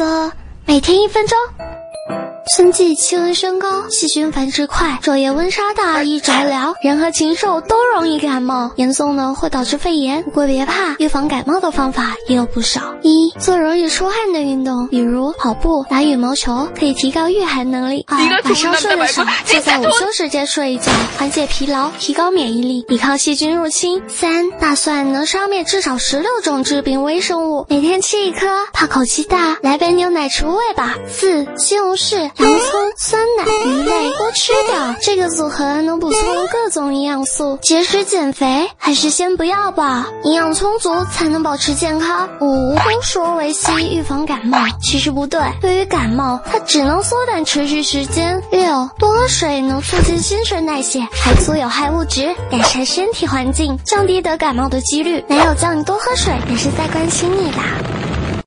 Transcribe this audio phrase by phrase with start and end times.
[0.00, 0.32] 则
[0.64, 1.36] 每天一分钟。
[2.56, 10.24] 春季气温升高，细菌繁殖快，昼夜温差大易着凉，人和禽兽都容易感冒，严重呢会导致肺炎。
[10.24, 12.92] 不过别怕，预防感冒的方法也有不少。
[13.02, 18.04] 一做容易出汗的运动，比如跑步、打羽毛球，可以提高御寒能力。
[18.08, 24.02] 二晚上睡得少，就在午休时间 睡一觉，缓解疲劳，提高免疫力，抵抗细菌入侵。
[24.08, 30.96] 三大蒜能杀灭至少十六种致病微生物，每天吃一颗，怕口气大，来杯牛奶除味吧。
[31.08, 32.28] 四西红柿。
[32.40, 37.58] 洋葱、酸奶、鱼类多吃点，这个组合能补充各种营养素。
[37.60, 42.26] 节食减肥还是先不要吧，营养充足才能保持健康。
[42.40, 45.40] 五都说维 C 预防感冒，其实不对。
[45.60, 48.42] 对于感冒，它只能缩短持续时间。
[48.50, 55.22] 六多喝水能促进新陈代谢，排出有害物质，改善身体环境，降低得感冒的几率。
[55.28, 57.64] 男友叫你多喝水，也是在关心你啦。